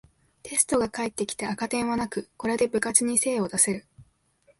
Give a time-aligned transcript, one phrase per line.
[0.41, 3.85] テストが返ってきて赤点はなく、これで部活に精を出せる